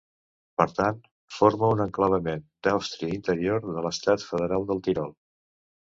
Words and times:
Per 0.59 0.65
tant, 0.77 0.95
forma 1.39 1.69
un 1.75 1.83
exclavament 1.85 2.41
d'Àustria 2.69 3.19
Interior 3.19 3.69
de 3.77 3.87
l'estat 3.89 4.29
federal 4.31 4.67
del 4.73 4.83
Tirol. 4.89 5.15